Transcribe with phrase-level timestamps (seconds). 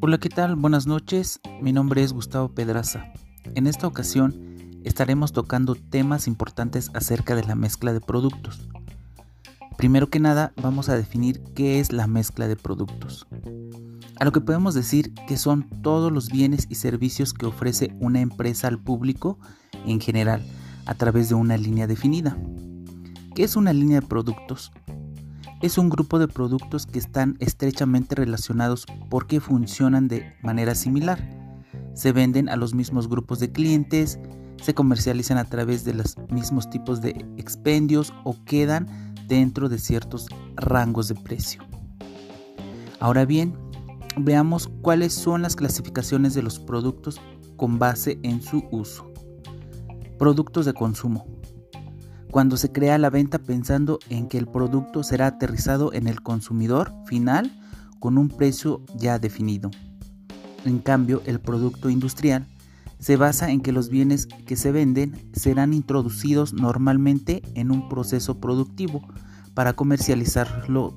[0.00, 0.54] Hola, ¿qué tal?
[0.54, 1.40] Buenas noches.
[1.60, 3.12] Mi nombre es Gustavo Pedraza.
[3.56, 8.68] En esta ocasión estaremos tocando temas importantes acerca de la mezcla de productos.
[9.76, 13.26] Primero que nada, vamos a definir qué es la mezcla de productos.
[14.20, 18.20] A lo que podemos decir que son todos los bienes y servicios que ofrece una
[18.20, 19.36] empresa al público
[19.84, 20.46] en general
[20.86, 22.38] a través de una línea definida.
[23.34, 24.70] ¿Qué es una línea de productos?
[25.60, 31.18] Es un grupo de productos que están estrechamente relacionados porque funcionan de manera similar.
[31.94, 34.20] Se venden a los mismos grupos de clientes,
[34.62, 40.28] se comercializan a través de los mismos tipos de expendios o quedan dentro de ciertos
[40.56, 41.62] rangos de precio.
[43.00, 43.54] Ahora bien,
[44.16, 47.20] veamos cuáles son las clasificaciones de los productos
[47.56, 49.10] con base en su uso.
[50.18, 51.26] Productos de consumo
[52.30, 56.92] cuando se crea la venta pensando en que el producto será aterrizado en el consumidor
[57.06, 57.52] final
[57.98, 59.70] con un precio ya definido.
[60.64, 62.46] En cambio, el producto industrial
[62.98, 68.40] se basa en que los bienes que se venden serán introducidos normalmente en un proceso
[68.40, 69.02] productivo
[69.54, 70.94] para comercializarlo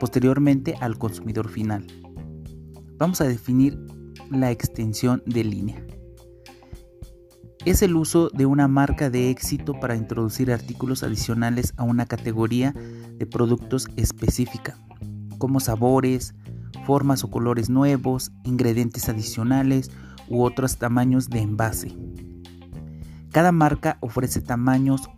[0.00, 1.86] posteriormente al consumidor final.
[2.96, 3.78] Vamos a definir
[4.30, 5.84] la extensión de línea
[7.64, 12.72] es el uso de una marca de éxito para introducir artículos adicionales a una categoría
[12.72, 14.76] de productos específica,
[15.38, 16.34] como sabores,
[16.84, 19.90] formas o colores nuevos, ingredientes adicionales
[20.28, 21.96] u otros tamaños de envase.
[23.30, 25.08] Cada marca ofrece tamaños,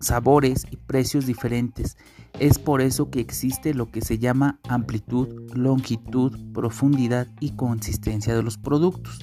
[0.00, 1.96] sabores y precios diferentes.
[2.38, 8.42] Es por eso que existe lo que se llama amplitud, longitud, profundidad y consistencia de
[8.42, 9.18] los productos.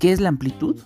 [0.00, 0.80] ¿Qué es la amplitud?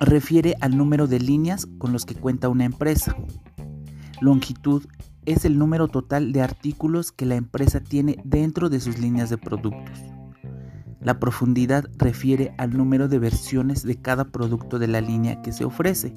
[0.00, 3.16] Refiere al número de líneas con los que cuenta una empresa.
[4.20, 4.82] Longitud
[5.26, 9.38] es el número total de artículos que la empresa tiene dentro de sus líneas de
[9.38, 9.96] productos.
[11.00, 15.64] La profundidad refiere al número de versiones de cada producto de la línea que se
[15.64, 16.16] ofrece.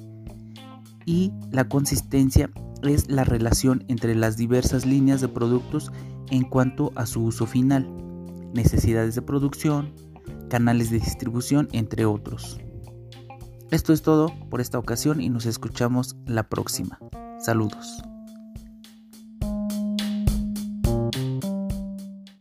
[1.06, 2.50] Y la consistencia
[2.82, 5.92] es la relación entre las diversas líneas de productos
[6.32, 7.88] en cuanto a su uso final,
[8.52, 9.94] necesidades de producción,
[10.48, 12.58] canales de distribución, entre otros.
[13.70, 16.98] Esto es todo por esta ocasión y nos escuchamos la próxima.
[17.38, 18.02] Saludos.